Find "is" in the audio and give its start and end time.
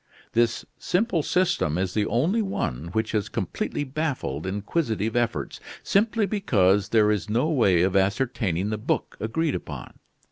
1.77-1.93, 7.11-7.29